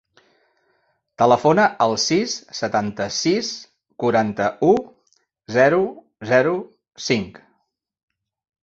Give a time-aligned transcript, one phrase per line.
[1.21, 3.53] Telefona al sis, setanta-sis,
[4.05, 4.73] quaranta-u,
[5.59, 5.87] zero,
[6.33, 6.59] zero,
[7.13, 7.41] cinc.